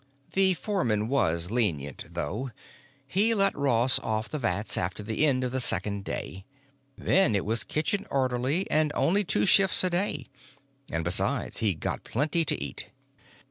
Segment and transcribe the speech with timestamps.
[0.31, 2.49] The foreman was lenient, though;
[3.05, 6.43] he let Ross off the vats after the end of the second day.
[6.97, 10.25] Then it was kitchen orderly, and only two shifts a day.
[10.89, 12.89] And besides, you got plenty to eat.